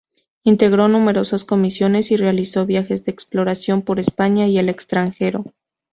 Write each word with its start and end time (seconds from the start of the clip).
Integró 0.43 0.87
numerosas 0.87 1.45
comisiones 1.45 2.09
y 2.09 2.17
realizó 2.17 2.65
viajes 2.65 3.03
de 3.03 3.11
exploración 3.11 3.83
por 3.83 3.99
España 3.99 4.47
y 4.47 4.57
el 4.57 4.67
extranjero. 4.67 5.43